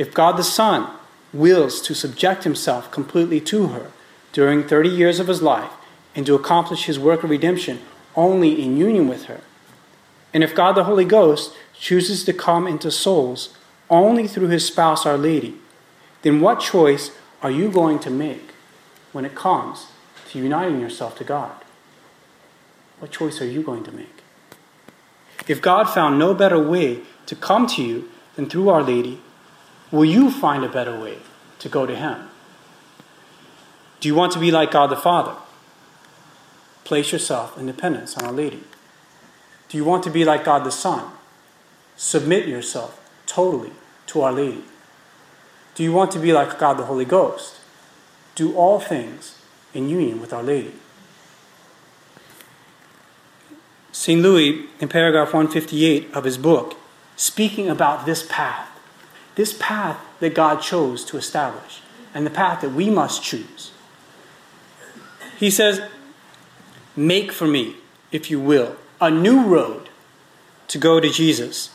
[0.00, 0.88] If God the Son
[1.30, 3.90] wills to subject himself completely to her
[4.32, 5.72] during 30 years of his life
[6.14, 7.80] and to accomplish his work of redemption
[8.16, 9.42] only in union with her,
[10.32, 13.54] and if God the Holy Ghost chooses to come into souls
[13.90, 15.56] only through his spouse, Our Lady,
[16.22, 17.10] then what choice
[17.42, 18.54] are you going to make
[19.12, 19.88] when it comes
[20.30, 21.62] to uniting yourself to God?
[23.00, 24.22] What choice are you going to make?
[25.46, 29.20] If God found no better way to come to you than through Our Lady,
[29.90, 31.18] will you find a better way
[31.58, 32.28] to go to Him?
[34.00, 35.36] Do you want to be like God the Father?
[36.84, 38.64] Place yourself in dependence on Our Lady.
[39.68, 41.12] Do you want to be like God the Son?
[41.96, 43.72] Submit yourself totally
[44.06, 44.64] to Our Lady.
[45.74, 47.60] Do you want to be like God the Holy Ghost?
[48.34, 49.40] Do all things
[49.74, 50.72] in union with Our Lady.
[53.92, 54.22] St.
[54.22, 56.76] Louis, in paragraph 158 of his book,
[57.16, 58.69] speaking about this path,
[59.40, 61.80] this path that God chose to establish,
[62.12, 63.70] and the path that we must choose.
[65.38, 65.80] He says,
[66.94, 67.76] Make for me,
[68.12, 69.88] if you will, a new road
[70.68, 71.70] to go to Jesus,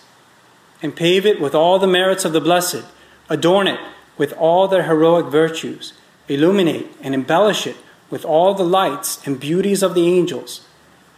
[0.80, 2.86] and pave it with all the merits of the blessed,
[3.30, 3.80] adorn it
[4.16, 5.94] with all their heroic virtues,
[6.28, 7.78] illuminate and embellish it
[8.12, 10.68] with all the lights and beauties of the angels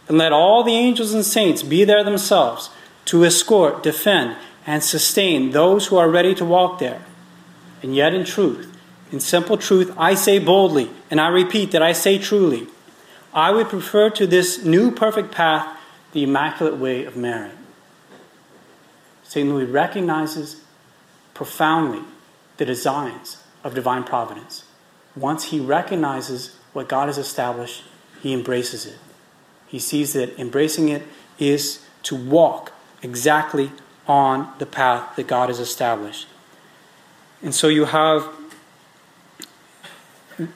[0.08, 2.70] and let all the angels and saints be there themselves
[3.04, 4.36] to escort, defend,
[4.68, 7.00] and sustain those who are ready to walk there.
[7.82, 8.70] And yet, in truth,
[9.10, 12.66] in simple truth, I say boldly, and I repeat that I say truly,
[13.32, 15.74] I would prefer to this new perfect path
[16.12, 17.50] the immaculate way of Mary.
[19.22, 19.48] St.
[19.48, 20.62] Louis recognizes
[21.32, 22.02] profoundly
[22.58, 24.64] the designs of divine providence.
[25.16, 27.84] Once he recognizes what God has established,
[28.20, 28.98] he embraces it.
[29.66, 31.04] He sees that embracing it
[31.38, 33.72] is to walk exactly
[34.08, 36.26] on the path that God has established.
[37.42, 38.28] And so you have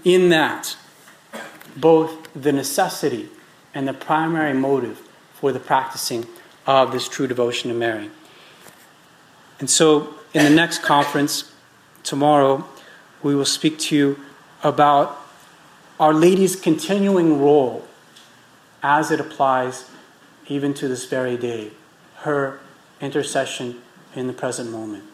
[0.04, 0.76] in that
[1.76, 3.28] both the necessity
[3.74, 4.98] and the primary motive
[5.34, 6.26] for the practicing
[6.66, 8.10] of this true devotion to Mary.
[9.58, 11.52] And so in the next conference,
[12.02, 12.64] tomorrow,
[13.22, 14.20] we will speak to you
[14.62, 15.20] about
[16.00, 17.86] Our Lady's continuing role
[18.82, 19.88] as it applies
[20.48, 21.70] even to this very day,
[22.18, 22.60] her
[23.02, 23.82] intercession
[24.14, 25.04] in the present moment.